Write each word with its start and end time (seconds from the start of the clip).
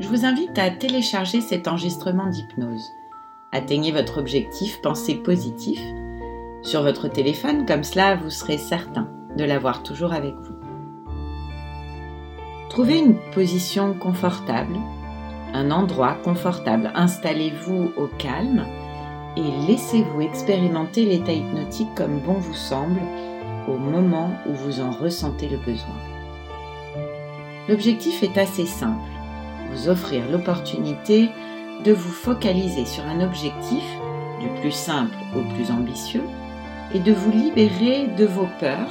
je 0.00 0.08
vous 0.08 0.24
invite 0.24 0.58
à 0.58 0.70
télécharger 0.70 1.42
cet 1.42 1.68
enregistrement 1.68 2.26
d'hypnose. 2.26 2.90
Atteignez 3.52 3.92
votre 3.92 4.18
objectif 4.18 4.80
pensée 4.80 5.14
positif 5.14 5.80
sur 6.62 6.82
votre 6.82 7.08
téléphone, 7.08 7.66
comme 7.66 7.84
cela 7.84 8.16
vous 8.16 8.30
serez 8.30 8.56
certain 8.56 9.08
de 9.36 9.44
l'avoir 9.44 9.82
toujours 9.82 10.14
avec 10.14 10.34
vous. 10.34 10.54
Trouvez 12.70 12.98
une 12.98 13.16
position 13.34 13.92
confortable, 13.92 14.76
un 15.52 15.70
endroit 15.70 16.14
confortable. 16.24 16.90
Installez-vous 16.94 17.92
au 17.96 18.06
calme 18.06 18.64
et 19.36 19.66
laissez-vous 19.68 20.22
expérimenter 20.22 21.04
l'état 21.04 21.32
hypnotique 21.32 21.94
comme 21.94 22.20
bon 22.20 22.34
vous 22.34 22.54
semble 22.54 23.00
au 23.68 23.76
moment 23.76 24.32
où 24.46 24.54
vous 24.54 24.80
en 24.80 24.92
ressentez 24.92 25.48
le 25.48 25.58
besoin. 25.58 25.98
L'objectif 27.68 28.22
est 28.22 28.38
assez 28.38 28.66
simple 28.66 29.09
vous 29.70 29.88
offrir 29.88 30.22
l'opportunité 30.30 31.28
de 31.84 31.92
vous 31.92 32.12
focaliser 32.12 32.84
sur 32.84 33.04
un 33.04 33.20
objectif, 33.20 33.84
du 34.40 34.48
plus 34.60 34.72
simple 34.72 35.16
au 35.36 35.42
plus 35.54 35.70
ambitieux, 35.70 36.24
et 36.94 36.98
de 36.98 37.12
vous 37.12 37.30
libérer 37.30 38.08
de 38.18 38.26
vos 38.26 38.48
peurs 38.58 38.90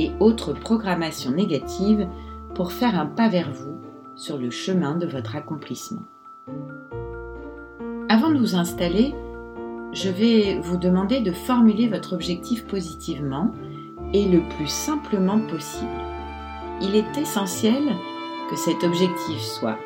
et 0.00 0.10
autres 0.20 0.52
programmations 0.52 1.30
négatives 1.30 2.06
pour 2.54 2.72
faire 2.72 2.98
un 2.98 3.06
pas 3.06 3.28
vers 3.28 3.52
vous 3.52 3.76
sur 4.16 4.38
le 4.38 4.50
chemin 4.50 4.96
de 4.96 5.06
votre 5.06 5.36
accomplissement. 5.36 6.02
Avant 8.08 8.30
de 8.30 8.38
vous 8.38 8.54
installer, 8.56 9.14
je 9.92 10.10
vais 10.10 10.58
vous 10.60 10.76
demander 10.76 11.20
de 11.20 11.32
formuler 11.32 11.88
votre 11.88 12.14
objectif 12.14 12.66
positivement 12.66 13.52
et 14.12 14.26
le 14.26 14.40
plus 14.56 14.68
simplement 14.68 15.38
possible. 15.38 15.90
Il 16.82 16.94
est 16.94 17.16
essentiel 17.18 17.82
que 18.50 18.56
cet 18.56 18.84
objectif 18.84 19.40
soit 19.40 19.78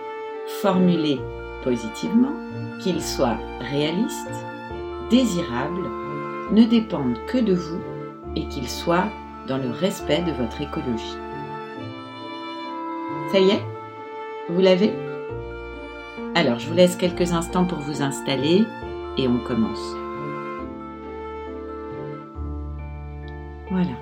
formulé 0.60 1.20
positivement, 1.64 2.32
qu'il 2.80 3.02
soit 3.02 3.36
réaliste, 3.60 4.30
désirable, 5.10 5.88
ne 6.52 6.64
dépende 6.64 7.16
que 7.26 7.38
de 7.38 7.54
vous 7.54 7.80
et 8.36 8.46
qu'il 8.48 8.68
soit 8.68 9.06
dans 9.46 9.58
le 9.58 9.70
respect 9.70 10.22
de 10.22 10.32
votre 10.32 10.60
écologie. 10.60 11.16
Ça 13.32 13.38
y 13.38 13.50
est? 13.50 13.62
Vous 14.48 14.60
l'avez? 14.60 14.92
Alors 16.34 16.58
je 16.58 16.68
vous 16.68 16.74
laisse 16.74 16.96
quelques 16.96 17.32
instants 17.32 17.64
pour 17.64 17.78
vous 17.78 18.02
installer 18.02 18.64
et 19.16 19.28
on 19.28 19.38
commence. 19.38 19.96
Voilà. 23.70 23.92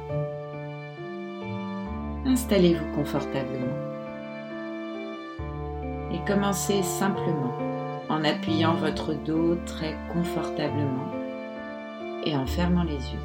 Installez-vous 2.27 2.95
confortablement 2.95 3.88
commencez 6.29 6.83
simplement 6.83 7.55
en 8.11 8.23
appuyant 8.23 8.75
votre 8.75 9.15
dos 9.15 9.57
très 9.65 9.97
confortablement 10.13 11.11
et 12.23 12.37
en 12.37 12.45
fermant 12.45 12.83
les 12.83 12.93
yeux. 12.93 13.19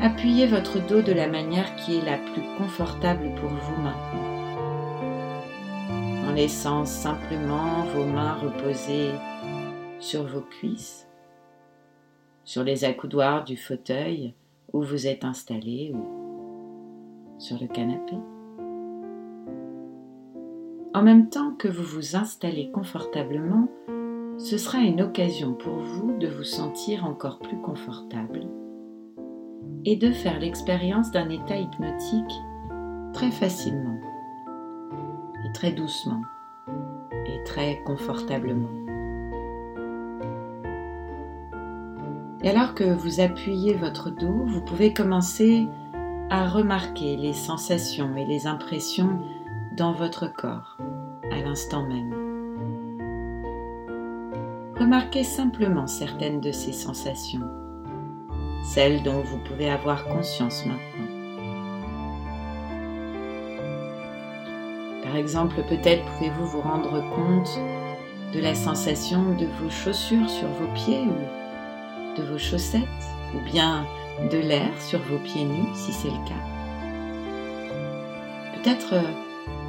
Appuyez 0.00 0.46
votre 0.46 0.78
dos 0.86 1.02
de 1.02 1.12
la 1.12 1.26
manière 1.26 1.74
qui 1.74 1.96
est 1.96 2.04
la 2.04 2.18
plus 2.18 2.42
confortable 2.56 3.34
pour 3.34 3.50
vous 3.50 3.82
maintenant, 3.82 4.38
en 6.28 6.32
laissant 6.34 6.84
simplement 6.84 7.82
vos 7.92 8.04
mains 8.04 8.34
reposer 8.34 9.10
sur 9.98 10.22
vos 10.22 10.42
cuisses, 10.42 11.08
sur 12.44 12.62
les 12.62 12.84
accoudoirs 12.84 13.42
du 13.42 13.56
fauteuil 13.56 14.34
où 14.72 14.82
vous 14.82 15.08
êtes 15.08 15.24
installé 15.24 15.92
ou 15.92 17.40
sur 17.40 17.58
le 17.60 17.66
canapé. 17.66 18.14
En 20.98 21.02
même 21.02 21.28
temps 21.28 21.52
que 21.52 21.68
vous 21.68 21.84
vous 21.84 22.16
installez 22.16 22.72
confortablement, 22.72 23.68
ce 24.36 24.58
sera 24.58 24.78
une 24.78 25.00
occasion 25.00 25.54
pour 25.54 25.76
vous 25.76 26.18
de 26.18 26.26
vous 26.26 26.42
sentir 26.42 27.04
encore 27.04 27.38
plus 27.38 27.56
confortable 27.58 28.48
et 29.84 29.94
de 29.94 30.10
faire 30.10 30.40
l'expérience 30.40 31.12
d'un 31.12 31.28
état 31.28 31.56
hypnotique 31.56 32.34
très 33.12 33.30
facilement 33.30 34.00
et 35.46 35.52
très 35.52 35.70
doucement 35.70 36.20
et 37.26 37.44
très 37.44 37.80
confortablement. 37.84 38.68
Et 42.42 42.50
alors 42.50 42.74
que 42.74 42.92
vous 42.92 43.20
appuyez 43.20 43.74
votre 43.74 44.10
dos, 44.10 44.46
vous 44.46 44.62
pouvez 44.62 44.92
commencer 44.92 45.68
à 46.28 46.48
remarquer 46.48 47.16
les 47.16 47.34
sensations 47.34 48.16
et 48.16 48.24
les 48.24 48.48
impressions 48.48 49.20
dans 49.76 49.92
votre 49.92 50.26
corps 50.26 50.77
à 51.32 51.40
l'instant 51.40 51.86
même. 51.86 52.14
Remarquez 54.78 55.24
simplement 55.24 55.86
certaines 55.86 56.40
de 56.40 56.52
ces 56.52 56.72
sensations, 56.72 57.48
celles 58.62 59.02
dont 59.02 59.20
vous 59.22 59.38
pouvez 59.38 59.70
avoir 59.70 60.06
conscience 60.06 60.64
maintenant. 60.66 61.08
Par 65.02 65.16
exemple, 65.16 65.62
peut-être 65.68 66.04
pouvez-vous 66.12 66.46
vous 66.46 66.60
rendre 66.60 67.02
compte 67.14 67.58
de 68.32 68.40
la 68.40 68.54
sensation 68.54 69.32
de 69.36 69.46
vos 69.46 69.70
chaussures 69.70 70.28
sur 70.28 70.48
vos 70.48 70.72
pieds 70.74 71.06
ou 71.06 72.20
de 72.20 72.22
vos 72.24 72.38
chaussettes, 72.38 72.82
ou 73.34 73.40
bien 73.50 73.86
de 74.30 74.38
l'air 74.38 74.70
sur 74.80 75.00
vos 75.00 75.18
pieds 75.18 75.44
nus 75.44 75.74
si 75.74 75.92
c'est 75.92 76.10
le 76.10 76.24
cas. 76.24 76.44
Peut-être 78.54 78.94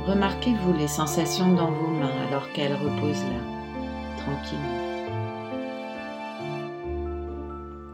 Remarquez-vous 0.05 0.73
les 0.73 0.87
sensations 0.87 1.53
dans 1.53 1.71
vos 1.71 1.87
mains 1.87 2.11
alors 2.27 2.51
qu'elles 2.53 2.73
reposent 2.73 3.23
là, 3.23 4.17
tranquillement. 4.17 4.79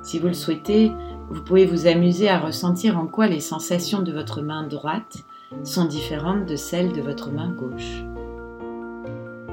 Si 0.04 0.20
vous 0.20 0.28
le 0.28 0.34
souhaitez, 0.34 0.92
vous 1.30 1.42
pouvez 1.42 1.66
vous 1.66 1.88
amuser 1.88 2.30
à 2.30 2.40
ressentir 2.40 3.00
en 3.00 3.08
quoi 3.08 3.28
les 3.28 3.40
sensations 3.40 4.02
de 4.02 4.12
votre 4.12 4.42
main 4.42 4.64
droite 4.64 5.26
sont 5.64 5.86
différentes 5.86 6.46
de 6.46 6.56
celles 6.56 6.94
de 6.94 7.02
votre 7.02 7.32
main 7.32 7.50
gauche. 7.50 8.04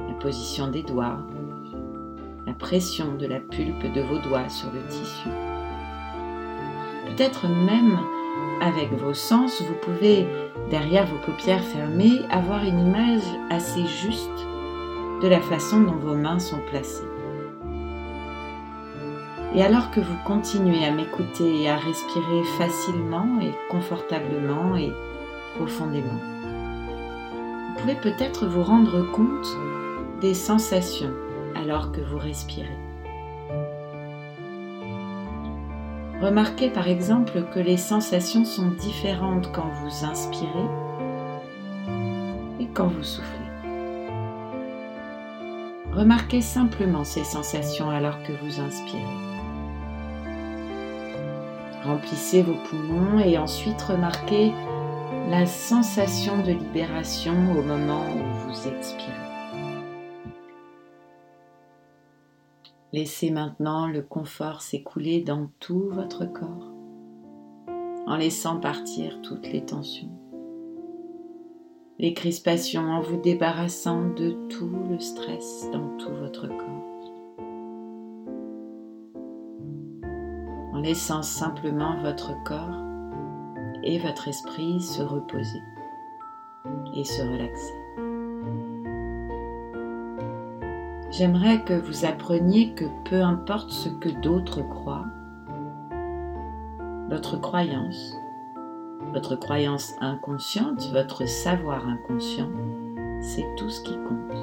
La 0.07 0.13
position 0.19 0.67
des 0.67 0.83
doigts, 0.83 1.17
la 2.45 2.53
pression 2.53 3.15
de 3.15 3.25
la 3.25 3.39
pulpe 3.39 3.91
de 3.93 4.01
vos 4.01 4.19
doigts 4.19 4.49
sur 4.49 4.71
le 4.71 4.85
tissu. 4.87 5.29
Peut-être 7.07 7.47
même 7.47 7.99
avec 8.61 8.91
vos 8.93 9.13
sens, 9.13 9.61
vous 9.61 9.75
pouvez, 9.81 10.27
derrière 10.69 11.05
vos 11.05 11.17
paupières 11.25 11.63
fermées, 11.63 12.21
avoir 12.29 12.63
une 12.63 12.79
image 12.79 13.23
assez 13.49 13.85
juste 13.85 14.29
de 15.21 15.27
la 15.27 15.41
façon 15.41 15.81
dont 15.81 15.97
vos 15.97 16.15
mains 16.15 16.39
sont 16.39 16.61
placées. 16.69 17.03
Et 19.55 19.61
alors 19.61 19.91
que 19.91 19.99
vous 19.99 20.17
continuez 20.25 20.83
à 20.85 20.91
m'écouter 20.91 21.61
et 21.61 21.69
à 21.69 21.77
respirer 21.77 22.43
facilement 22.57 23.39
et 23.39 23.53
confortablement 23.69 24.75
et 24.75 24.91
profondément, 25.55 26.19
vous 27.69 27.79
pouvez 27.79 27.95
peut-être 27.95 28.47
vous 28.47 28.63
rendre 28.63 29.03
compte 29.11 29.47
des 30.21 30.33
sensations 30.33 31.13
alors 31.55 31.91
que 31.91 32.01
vous 32.01 32.17
respirez. 32.17 32.82
Remarquez 36.23 36.69
par 36.69 36.87
exemple 36.87 37.43
que 37.53 37.59
les 37.59 37.75
sensations 37.75 38.45
sont 38.45 38.69
différentes 38.69 39.51
quand 39.51 39.69
vous 39.81 40.05
inspirez 40.05 40.69
et 42.61 42.67
quand 42.73 42.87
vous 42.87 43.03
soufflez. 43.03 43.27
Remarquez 45.91 46.39
simplement 46.39 47.03
ces 47.03 47.25
sensations 47.25 47.89
alors 47.89 48.23
que 48.23 48.31
vous 48.41 48.61
inspirez. 48.61 49.03
Remplissez 51.83 52.41
vos 52.41 52.55
poumons 52.69 53.19
et 53.19 53.37
ensuite 53.37 53.81
remarquez 53.81 54.53
la 55.29 55.45
sensation 55.45 56.41
de 56.41 56.53
libération 56.53 57.33
au 57.51 57.63
moment 57.63 58.05
où 58.15 58.47
vous 58.47 58.67
expirez. 58.69 59.32
Laissez 62.93 63.31
maintenant 63.31 63.87
le 63.87 64.03
confort 64.03 64.61
s'écouler 64.61 65.21
dans 65.21 65.49
tout 65.59 65.89
votre 65.89 66.25
corps 66.25 66.69
en 68.05 68.15
laissant 68.15 68.59
partir 68.59 69.19
toutes 69.23 69.51
les 69.51 69.65
tensions. 69.65 70.11
les 71.97 72.13
crispations 72.13 72.83
en 72.83 73.01
vous 73.01 73.17
débarrassant 73.17 74.09
de 74.09 74.31
tout 74.49 74.75
le 74.89 74.99
stress 74.99 75.69
dans 75.71 75.97
tout 75.97 76.11
votre 76.11 76.47
corps. 76.47 77.09
En 80.73 80.79
laissant 80.81 81.23
simplement 81.23 81.99
votre 82.01 82.33
corps 82.43 82.77
et 83.83 83.97
votre 83.99 84.27
esprit 84.27 84.79
se 84.81 85.01
reposer 85.01 85.61
et 86.95 87.03
se 87.03 87.21
relaxer. 87.21 87.82
J'aimerais 91.15 91.61
que 91.61 91.73
vous 91.73 92.05
appreniez 92.05 92.73
que 92.73 92.85
peu 93.07 93.21
importe 93.21 93.69
ce 93.69 93.87
que 93.87 94.09
d'autres 94.09 94.63
croient, 94.63 95.05
votre 97.07 97.39
croyance, 97.39 98.15
votre 99.13 99.35
croyance 99.35 99.93
inconsciente, 100.01 100.89
votre 100.91 101.27
savoir 101.27 101.87
inconscient, 101.87 102.49
c'est 103.21 103.45
tout 103.57 103.69
ce 103.69 103.81
qui 103.81 103.95
compte. 103.95 104.37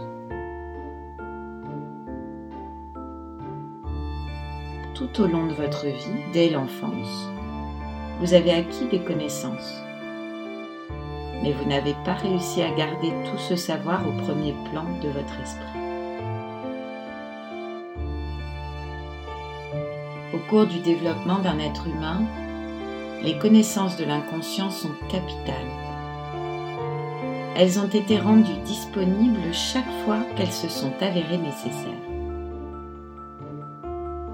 Tout 4.95 5.23
au 5.23 5.27
long 5.27 5.49
de 5.49 5.55
votre 5.55 5.87
vie, 5.87 6.23
dès 6.33 6.51
l'enfance, 6.51 7.31
vous 8.21 8.33
avez 8.33 8.53
acquis 8.53 8.87
des 8.87 9.01
connaissances, 9.01 9.83
mais 11.43 11.53
vous 11.53 11.69
n'avez 11.69 11.97
pas 12.05 12.15
réussi 12.15 12.63
à 12.63 12.71
garder 12.71 13.13
tout 13.29 13.39
ce 13.39 13.57
savoir 13.57 14.07
au 14.07 14.13
premier 14.23 14.55
plan 14.71 14.85
de 15.03 15.09
votre 15.09 15.41
esprit. 15.41 15.80
Cours 20.51 20.67
du 20.67 20.81
développement 20.81 21.39
d'un 21.39 21.61
être 21.61 21.87
humain, 21.87 22.23
les 23.23 23.39
connaissances 23.39 23.97
de 23.97 24.05
l'inconscient 24.05 24.69
sont 24.69 24.91
capitales. 25.09 25.55
Elles 27.57 27.79
ont 27.79 27.87
été 27.87 28.19
rendues 28.19 28.61
disponibles 28.65 29.53
chaque 29.53 29.91
fois 30.05 30.19
qu'elles 30.35 30.51
se 30.51 30.69
sont 30.69 30.93
avérées 31.01 31.39
nécessaires. 31.39 31.93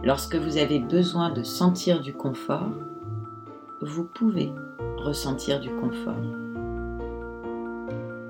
Lorsque 0.05 0.37
vous 0.37 0.57
avez 0.57 0.79
besoin 0.79 1.29
de 1.29 1.43
sentir 1.43 2.01
du 2.01 2.15
confort, 2.15 2.71
vous 3.83 4.05
pouvez 4.05 4.53
ressentir 4.97 5.61
du 5.61 5.69
confort. 5.69 6.15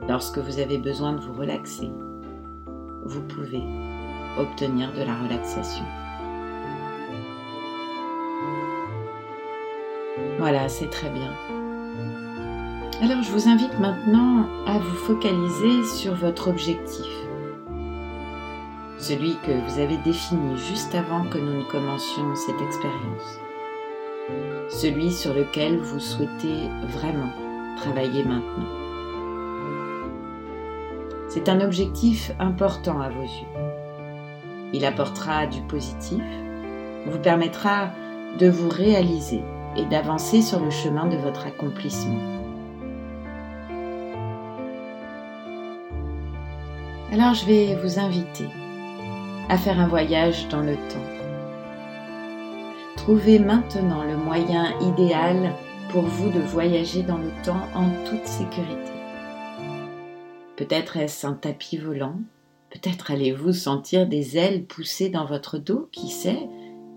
Lorsque 0.09 0.39
vous 0.39 0.59
avez 0.59 0.79
besoin 0.79 1.13
de 1.13 1.21
vous 1.21 1.35
relaxer, 1.35 1.93
vous 3.05 3.23
pouvez 3.23 3.63
obtenir 4.39 4.93
de 4.93 5.03
la 5.03 5.15
relaxation. 5.23 5.85
Voilà, 10.49 10.69
c'est 10.69 10.91
très 10.91 11.11
bien. 11.11 11.35
Alors 13.03 13.21
je 13.21 13.33
vous 13.33 13.49
invite 13.49 13.81
maintenant 13.81 14.47
à 14.69 14.79
vous 14.79 14.95
focaliser 14.95 15.83
sur 15.83 16.15
votre 16.15 16.47
objectif. 16.47 17.05
Celui 18.97 19.35
que 19.45 19.51
vous 19.51 19.81
avez 19.81 19.97
défini 20.05 20.57
juste 20.57 20.95
avant 20.95 21.25
que 21.25 21.39
nous 21.39 21.55
ne 21.55 21.65
commencions 21.65 22.37
cette 22.37 22.63
expérience. 22.63 23.41
Celui 24.69 25.11
sur 25.11 25.35
lequel 25.35 25.79
vous 25.79 25.99
souhaitez 25.99 26.71
vraiment 26.91 27.33
travailler 27.79 28.23
maintenant. 28.23 28.69
C'est 31.29 31.49
un 31.49 31.61
objectif 31.61 32.31
important 32.39 33.01
à 33.01 33.09
vos 33.09 33.23
yeux. 33.23 34.71
Il 34.73 34.85
apportera 34.85 35.49
du 35.49 35.61
positif, 35.63 36.23
vous 37.05 37.19
permettra 37.19 37.89
de 38.39 38.49
vous 38.49 38.69
réaliser 38.69 39.43
et 39.77 39.85
d'avancer 39.87 40.43
sur 40.43 40.61
le 40.61 40.71
chemin 40.71 41.07
de 41.07 41.17
votre 41.17 41.47
accomplissement. 41.47 42.21
Alors 47.13 47.35
je 47.35 47.47
vais 47.47 47.77
vous 47.77 47.99
inviter 47.99 48.49
à 49.49 49.57
faire 49.57 49.81
un 49.81 49.89
voyage 49.89 50.49
dans 50.49 50.61
le 50.61 50.75
temps. 50.75 51.17
Trouvez 52.97 53.39
maintenant 53.39 54.03
le 54.03 54.17
moyen 54.17 54.79
idéal 54.81 55.53
pour 55.91 56.03
vous 56.03 56.31
de 56.31 56.41
voyager 56.41 57.03
dans 57.03 57.19
le 57.19 57.31
temps 57.45 57.63
en 57.75 57.89
toute 58.05 58.27
sécurité. 58.27 58.93
Peut-être 60.57 60.97
est-ce 60.97 61.27
un 61.27 61.35
tapis 61.35 61.77
volant, 61.77 62.17
peut-être 62.71 63.11
allez-vous 63.11 63.53
sentir 63.53 64.07
des 64.07 64.37
ailes 64.37 64.65
pousser 64.65 65.09
dans 65.09 65.27
votre 65.27 65.59
dos, 65.59 65.89
qui 65.93 66.09
sait, 66.09 66.49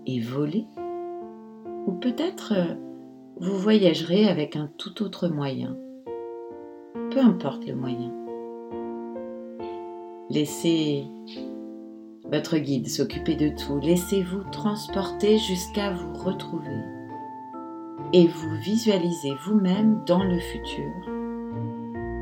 et 0.06 0.20
voler. 0.20 0.66
Ou 1.90 1.94
peut-être 1.94 2.52
euh, 2.56 2.74
vous 3.40 3.58
voyagerez 3.58 4.28
avec 4.28 4.54
un 4.54 4.70
tout 4.78 5.02
autre 5.02 5.26
moyen. 5.26 5.76
Peu 7.10 7.18
importe 7.18 7.66
le 7.66 7.74
moyen. 7.74 8.12
Laissez 10.28 11.08
votre 12.30 12.58
guide 12.58 12.86
s'occuper 12.86 13.34
de 13.34 13.48
tout. 13.48 13.80
Laissez-vous 13.80 14.44
transporter 14.52 15.36
jusqu'à 15.38 15.90
vous 15.90 16.12
retrouver. 16.12 16.78
Et 18.12 18.28
vous 18.28 18.54
visualisez 18.62 19.34
vous-même 19.44 20.00
dans 20.06 20.22
le 20.22 20.38
futur, 20.38 20.92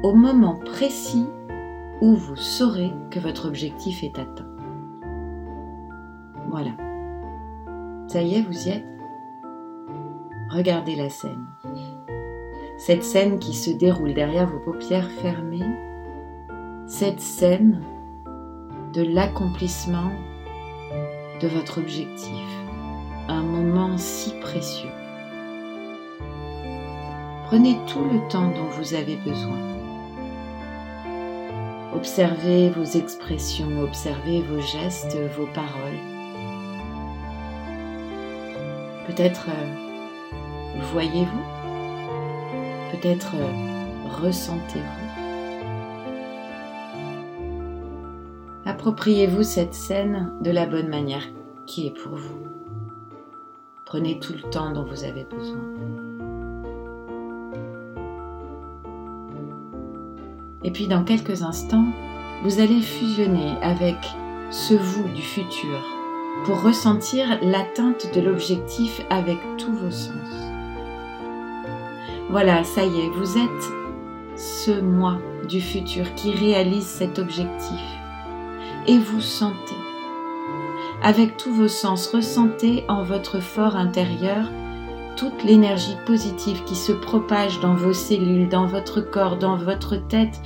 au 0.03 0.15
moment 0.15 0.59
précis 0.65 1.27
où 2.01 2.15
vous 2.15 2.37
saurez 2.37 2.93
que 3.11 3.21
votre 3.21 3.47
objectif 3.47 4.03
est 4.03 4.19
atteint. 4.19 4.49
Voilà. 6.49 6.71
Ça 8.07 8.23
y 8.23 8.37
est, 8.37 8.41
vous 8.41 8.67
y 8.67 8.71
êtes? 8.71 8.98
Regardez 10.51 10.97
la 10.97 11.11
scène. 11.11 11.47
Cette 12.79 13.05
scène 13.05 13.39
qui 13.39 13.53
se 13.53 13.71
déroule 13.71 14.15
derrière 14.15 14.47
vos 14.47 14.61
paupières 14.61 15.11
fermées, 15.11 15.67
cette 16.87 17.21
scène 17.21 17.83
de 18.95 19.03
l'accomplissement 19.03 20.11
de 21.43 21.49
votre 21.49 21.79
objectif, 21.79 22.47
un 23.29 23.43
moment 23.43 23.99
si 23.99 24.33
précieux. 24.41 24.89
Prenez 27.45 27.77
tout 27.87 28.05
le 28.05 28.27
temps 28.29 28.49
dont 28.49 28.69
vous 28.71 28.95
avez 28.95 29.17
besoin. 29.17 29.59
Observez 31.95 32.71
vos 32.71 32.85
expressions, 32.85 33.81
observez 33.81 34.41
vos 34.43 34.61
gestes, 34.61 35.19
vos 35.37 35.47
paroles. 35.47 35.99
Peut-être 39.07 39.49
euh, 39.49 39.88
Voyez-vous? 40.93 41.43
Peut-être 42.93 43.35
euh, 43.35 44.19
ressentez-vous? 44.23 45.09
Appropriez-vous 48.65 49.43
cette 49.43 49.75
scène 49.75 50.33
de 50.41 50.51
la 50.51 50.67
bonne 50.67 50.89
manière 50.89 51.25
qui 51.67 51.87
est 51.87 52.03
pour 52.03 52.15
vous. 52.17 52.39
Prenez 53.85 54.19
tout 54.19 54.35
le 54.35 54.43
temps 54.51 54.73
dont 54.73 54.85
vous 54.85 55.05
avez 55.05 55.25
besoin. 55.25 55.65
Et 60.65 60.71
puis 60.71 60.87
dans 60.87 61.05
quelques 61.05 61.43
instants, 61.43 61.87
vous 62.45 62.61
allez 62.61 62.81
fusionner 62.81 63.57
avec 63.63 63.97
ce 64.51 64.75
vous 64.75 65.09
du 65.15 65.23
futur 65.23 65.85
pour 66.45 66.63
ressentir 66.63 67.39
l'atteinte 67.43 68.15
de 68.15 68.21
l'objectif 68.21 69.01
avec 69.11 69.39
tous 69.57 69.73
vos 69.73 69.91
sens. 69.91 70.48
Voilà, 72.31 72.63
ça 72.63 72.85
y 72.85 73.01
est, 73.01 73.09
vous 73.09 73.39
êtes 73.39 73.73
ce 74.37 74.81
moi 74.81 75.17
du 75.49 75.61
futur 75.61 76.15
qui 76.15 76.31
réalise 76.31 76.87
cet 76.87 77.19
objectif. 77.19 77.81
Et 78.87 78.99
vous 78.99 79.21
sentez, 79.21 79.75
avec 81.03 81.37
tous 81.37 81.53
vos 81.53 81.69
sens, 81.69 82.09
ressentez 82.09 82.85
en 82.89 83.03
votre 83.03 83.41
fort 83.41 83.77
intérieur 83.77 84.51
toute 85.17 85.43
l'énergie 85.43 85.97
positive 86.07 86.65
qui 86.65 86.75
se 86.75 86.93
propage 86.93 87.61
dans 87.61 87.75
vos 87.75 87.95
cellules, 87.95 88.49
dans 88.49 88.67
votre 88.67 89.01
corps, 89.01 89.37
dans 89.37 89.57
votre 89.57 89.97
tête, 89.97 90.41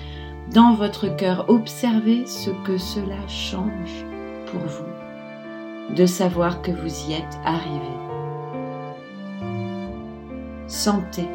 dans 0.53 0.75
votre 0.75 1.09
cœur. 1.09 1.47
Observez 1.49 2.27
ce 2.27 2.51
que 2.65 2.79
cela 2.79 3.27
change 3.27 4.07
pour 4.47 4.61
vous, 4.61 5.95
de 5.95 6.07
savoir 6.07 6.63
que 6.63 6.71
vous 6.71 7.11
y 7.11 7.15
êtes 7.15 7.39
arrivé. 7.45 7.91
Sentez 10.69 11.29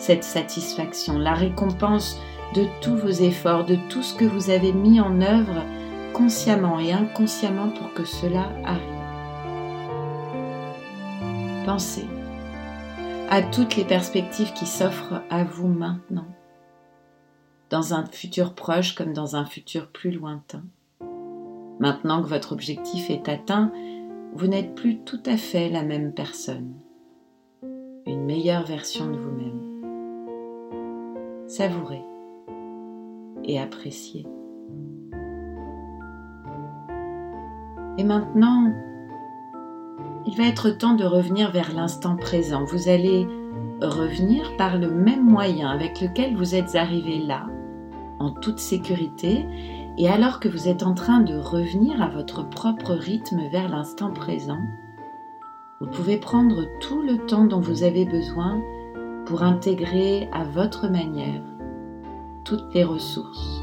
cette 0.00 0.24
satisfaction, 0.24 1.18
la 1.18 1.34
récompense 1.34 2.18
de 2.54 2.64
tous 2.80 2.96
vos 2.96 3.10
efforts, 3.10 3.66
de 3.66 3.76
tout 3.90 4.02
ce 4.02 4.14
que 4.14 4.24
vous 4.24 4.48
avez 4.50 4.72
mis 4.72 4.98
en 4.98 5.20
œuvre 5.20 5.62
consciemment 6.14 6.80
et 6.80 6.92
inconsciemment 6.92 7.68
pour 7.68 7.92
que 7.92 8.04
cela 8.04 8.50
arrive. 8.64 8.80
Pensez 11.66 12.06
à 13.28 13.42
toutes 13.42 13.76
les 13.76 13.84
perspectives 13.84 14.52
qui 14.54 14.66
s'offrent 14.66 15.22
à 15.28 15.44
vous 15.44 15.68
maintenant, 15.68 16.26
dans 17.68 17.92
un 17.92 18.06
futur 18.06 18.54
proche 18.54 18.94
comme 18.94 19.12
dans 19.12 19.36
un 19.36 19.44
futur 19.44 19.88
plus 19.88 20.10
lointain. 20.10 20.64
Maintenant 21.78 22.22
que 22.22 22.28
votre 22.28 22.52
objectif 22.52 23.10
est 23.10 23.28
atteint, 23.28 23.70
vous 24.34 24.46
n'êtes 24.46 24.74
plus 24.74 24.98
tout 25.00 25.22
à 25.26 25.36
fait 25.36 25.68
la 25.68 25.82
même 25.82 26.12
personne, 26.12 26.72
une 28.06 28.24
meilleure 28.24 28.64
version 28.64 29.06
de 29.06 29.16
vous-même 29.16 29.59
savourez 31.50 32.04
et 33.42 33.58
apprécié. 33.58 34.24
Et 37.98 38.04
maintenant, 38.04 38.72
il 40.26 40.36
va 40.36 40.44
être 40.44 40.70
temps 40.70 40.94
de 40.94 41.04
revenir 41.04 41.50
vers 41.50 41.74
l'instant 41.74 42.16
présent. 42.16 42.64
Vous 42.64 42.88
allez 42.88 43.26
revenir 43.82 44.56
par 44.56 44.78
le 44.78 44.90
même 44.90 45.24
moyen 45.24 45.70
avec 45.70 46.00
lequel 46.00 46.36
vous 46.36 46.54
êtes 46.54 46.76
arrivé 46.76 47.18
là, 47.18 47.46
en 48.20 48.30
toute 48.30 48.60
sécurité, 48.60 49.44
et 49.98 50.08
alors 50.08 50.38
que 50.38 50.48
vous 50.48 50.68
êtes 50.68 50.84
en 50.84 50.94
train 50.94 51.20
de 51.20 51.34
revenir 51.34 52.00
à 52.00 52.08
votre 52.10 52.48
propre 52.48 52.92
rythme 52.92 53.48
vers 53.50 53.68
l'instant 53.68 54.12
présent, 54.12 54.60
vous 55.80 55.88
pouvez 55.88 56.18
prendre 56.18 56.66
tout 56.78 57.02
le 57.02 57.26
temps 57.26 57.46
dont 57.46 57.60
vous 57.60 57.82
avez 57.82 58.04
besoin 58.04 58.62
pour 59.30 59.44
intégrer 59.44 60.28
à 60.32 60.42
votre 60.42 60.88
manière 60.88 61.40
toutes 62.42 62.74
les 62.74 62.82
ressources 62.82 63.62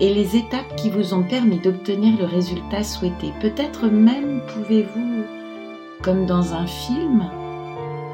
et 0.00 0.14
les 0.14 0.34
étapes 0.34 0.76
qui 0.76 0.88
vous 0.88 1.12
ont 1.12 1.24
permis 1.24 1.58
d'obtenir 1.58 2.18
le 2.18 2.24
résultat 2.24 2.82
souhaité. 2.82 3.34
Peut-être 3.38 3.88
même 3.88 4.40
pouvez-vous, 4.48 5.24
comme 6.02 6.24
dans 6.24 6.54
un 6.54 6.66
film, 6.66 7.22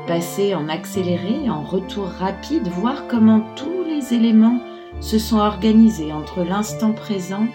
passer 0.09 0.57
en 0.57 0.69
accéléré, 0.69 1.49
en 1.49 1.63
retour 1.63 2.07
rapide, 2.07 2.67
voir 2.67 3.07
comment 3.07 3.43
tous 3.55 3.85
les 3.87 4.13
éléments 4.13 4.59
se 5.01 5.21
sont 5.21 5.39
organisés 5.39 6.13
entre 6.13 6.43
l'instant 6.43 6.93
présent 6.93 7.47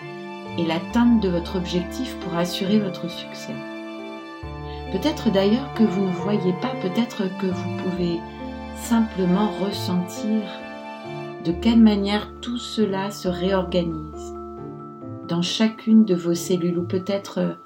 et 0.58 0.66
l'atteinte 0.66 1.22
de 1.22 1.28
votre 1.28 1.58
objectif 1.58 2.16
pour 2.22 2.36
assurer 2.36 2.80
votre 2.80 3.10
succès. 3.10 3.56
Peut-être 4.94 5.30
d'ailleurs 5.30 5.74
que 5.74 5.84
vous 5.84 6.06
ne 6.06 6.14
voyez 6.14 6.54
pas, 6.62 6.72
peut-être 6.82 7.24
que 7.38 7.48
vous 7.48 7.78
pouvez 7.84 8.22
simplement 8.84 9.52
ressentir 9.60 10.42
de 11.46 11.52
quelle 11.52 11.82
manière 11.82 12.28
tout 12.42 12.58
cela 12.58 13.12
se 13.12 13.28
réorganise 13.28 14.34
dans 15.28 15.42
chacune 15.42 16.06
de 16.06 16.16
vos 16.16 16.34
cellules 16.34 16.80
ou 16.80 16.84
peut-être 16.84 17.58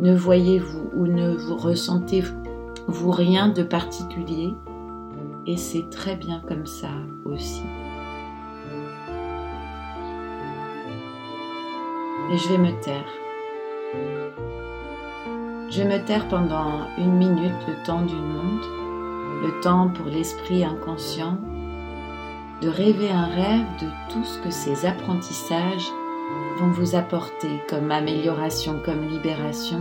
ne 0.00 0.14
voyez-vous 0.14 0.90
ou 0.94 1.06
ne 1.06 1.34
vous 1.34 1.56
ressentez-vous 1.56 3.10
rien 3.10 3.48
de 3.48 3.62
particulier 3.62 4.52
et 5.46 5.56
c'est 5.56 5.88
très 5.90 6.16
bien 6.16 6.42
comme 6.46 6.66
ça 6.66 6.90
aussi. 7.24 7.62
Et 12.32 12.38
je 12.38 12.48
vais 12.48 12.58
me 12.58 12.80
taire. 12.80 13.08
Je 15.70 15.82
me 15.82 16.04
taire 16.04 16.28
pendant 16.28 16.86
une 16.98 17.14
minute, 17.14 17.54
le 17.66 17.84
temps 17.84 18.02
d'une 18.02 18.18
montre, 18.18 18.68
le 19.42 19.60
temps 19.60 19.88
pour 19.88 20.06
l'esprit 20.06 20.64
inconscient 20.64 21.38
de 22.60 22.68
rêver 22.68 23.10
un 23.10 23.26
rêve 23.26 23.66
de 23.80 23.86
tout 24.12 24.22
ce 24.24 24.38
que 24.40 24.50
ces 24.50 24.84
apprentissages 24.84 25.88
vont 26.58 26.70
vous 26.70 26.94
apporter 26.94 27.62
comme 27.68 27.90
amélioration, 27.90 28.80
comme 28.84 29.08
libération, 29.08 29.80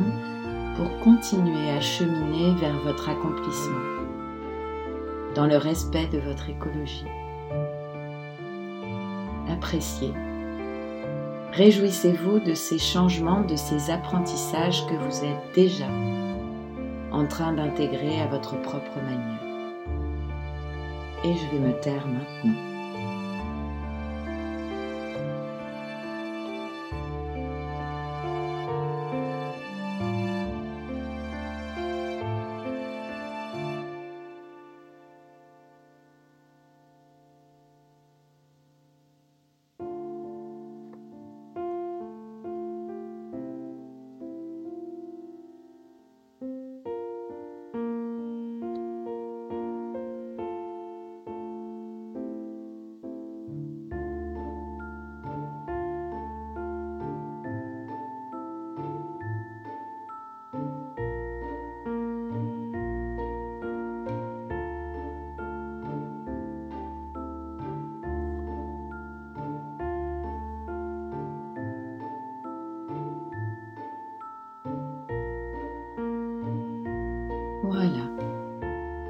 pour 0.78 0.98
continuer 1.00 1.72
à 1.72 1.82
cheminer 1.82 2.56
vers 2.56 2.80
votre 2.86 3.10
accomplissement, 3.10 3.76
dans 5.36 5.46
le 5.46 5.58
respect 5.58 6.08
de 6.08 6.20
votre 6.20 6.50
écologie. 6.50 7.06
Appréciez. 9.52 10.14
Réjouissez-vous 11.52 12.40
de 12.40 12.54
ces 12.54 12.78
changements, 12.78 13.42
de 13.42 13.58
ces 13.58 13.92
apprentissages 13.92 14.86
que 14.86 14.94
vous 14.94 15.26
êtes 15.26 15.54
déjà 15.54 15.88
en 17.12 17.26
train 17.26 17.52
d'intégrer 17.54 18.22
à 18.22 18.28
votre 18.28 18.56
propre 18.62 19.02
manière. 19.04 19.49
Et 21.24 21.36
je 21.36 21.46
vais 21.52 21.60
me 21.60 21.74
taire 21.82 22.08
maintenant. 22.08 22.79
Voilà. 77.72 78.04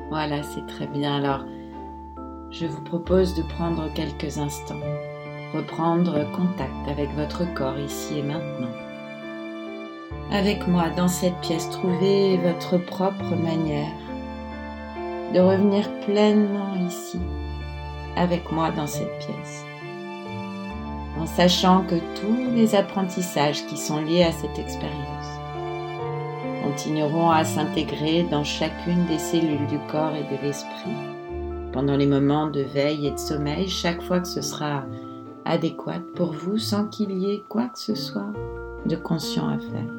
Voilà, 0.09 0.43
c'est 0.43 0.65
très 0.67 0.85
bien. 0.85 1.15
Alors, 1.15 1.45
je 2.51 2.65
vous 2.65 2.81
propose 2.81 3.33
de 3.33 3.41
prendre 3.43 3.87
quelques 3.93 4.37
instants, 4.37 4.81
reprendre 5.53 6.29
contact 6.33 6.89
avec 6.89 7.09
votre 7.15 7.45
corps 7.53 7.79
ici 7.79 8.19
et 8.19 8.23
maintenant. 8.23 8.75
Avec 10.31 10.67
moi 10.67 10.89
dans 10.89 11.07
cette 11.07 11.39
pièce, 11.39 11.69
trouvez 11.69 12.35
votre 12.37 12.77
propre 12.77 13.33
manière 13.35 13.95
de 15.33 15.39
revenir 15.39 15.89
pleinement 16.01 16.75
ici, 16.85 17.19
avec 18.17 18.51
moi 18.51 18.71
dans 18.71 18.87
cette 18.87 19.19
pièce, 19.19 19.63
en 21.17 21.25
sachant 21.25 21.83
que 21.83 21.95
tous 22.19 22.51
les 22.53 22.75
apprentissages 22.75 23.65
qui 23.67 23.77
sont 23.77 24.01
liés 24.01 24.23
à 24.23 24.33
cette 24.33 24.59
expérience 24.59 25.18
continueront 26.69 27.31
à 27.31 27.43
s'intégrer 27.43 28.23
dans 28.29 28.43
chacune 28.43 29.05
des 29.07 29.17
cellules 29.17 29.65
du 29.65 29.79
corps 29.91 30.13
et 30.13 30.23
de 30.23 30.39
l'esprit. 30.43 30.93
Pendant 31.73 31.97
les 31.97 32.05
moments 32.05 32.47
de 32.47 32.61
veille 32.61 33.07
et 33.07 33.11
de 33.11 33.17
sommeil, 33.17 33.67
chaque 33.67 34.03
fois 34.03 34.19
que 34.19 34.27
ce 34.27 34.41
sera 34.41 34.83
adéquat 35.45 35.99
pour 36.15 36.31
vous 36.31 36.59
sans 36.59 36.85
qu'il 36.85 37.11
y 37.11 37.31
ait 37.31 37.43
quoi 37.49 37.69
que 37.69 37.79
ce 37.79 37.95
soit 37.95 38.31
de 38.85 38.95
conscient 38.95 39.49
à 39.49 39.57
faire. 39.57 39.93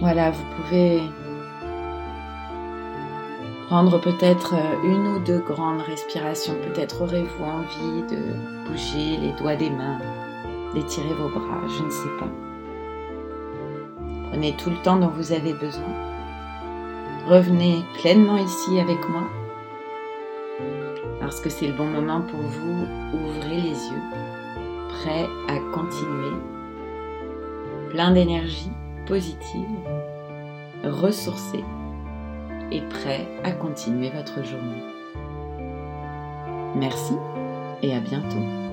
Voilà, 0.00 0.32
vous 0.32 0.44
pouvez 0.56 1.00
prendre 3.68 4.00
peut-être 4.00 4.54
une 4.84 5.06
ou 5.06 5.18
deux 5.20 5.40
grandes 5.40 5.82
respirations, 5.82 6.54
peut-être 6.54 7.02
aurez-vous 7.02 7.44
envie 7.44 8.02
de 8.10 8.68
bouger 8.68 9.16
les 9.18 9.32
doigts 9.38 9.56
des 9.56 9.70
mains 9.70 10.00
d'étirer 10.74 11.14
vos 11.14 11.28
bras, 11.28 11.60
je 11.68 11.82
ne 11.82 11.90
sais 11.90 12.08
pas. 12.18 12.28
Prenez 14.30 14.52
tout 14.56 14.70
le 14.70 14.76
temps 14.76 14.96
dont 14.96 15.08
vous 15.08 15.32
avez 15.32 15.52
besoin. 15.52 15.84
Revenez 17.28 17.84
pleinement 18.00 18.36
ici 18.36 18.78
avec 18.80 19.08
moi. 19.08 19.22
Lorsque 21.22 21.50
c'est 21.50 21.68
le 21.68 21.72
bon 21.72 21.86
moment 21.86 22.20
pour 22.20 22.40
vous, 22.40 22.86
ouvrez 23.14 23.56
les 23.56 23.88
yeux, 23.88 24.02
prêt 24.88 25.26
à 25.48 25.58
continuer, 25.72 26.36
plein 27.90 28.10
d'énergie 28.10 28.70
positive, 29.06 29.68
ressourcé 30.84 31.64
et 32.70 32.80
prêt 32.82 33.26
à 33.42 33.52
continuer 33.52 34.10
votre 34.10 34.44
journée. 34.44 34.82
Merci 36.74 37.14
et 37.82 37.94
à 37.94 38.00
bientôt. 38.00 38.63